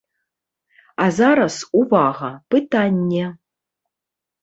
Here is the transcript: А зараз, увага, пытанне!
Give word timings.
А 1.05 1.09
зараз, 1.19 1.53
увага, 1.83 2.33
пытанне! 2.57 3.25